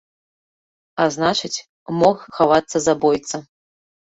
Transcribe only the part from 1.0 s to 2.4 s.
А значыць, мог